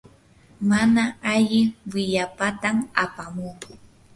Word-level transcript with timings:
mana 0.69 1.03
alli 1.33 1.61
willapatam 1.91 2.77
apamuu. 3.03 3.55